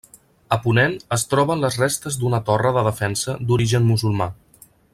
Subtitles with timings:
[0.55, 4.31] A ponent es troben les restes d'una torre de defensa d'origen musulmà.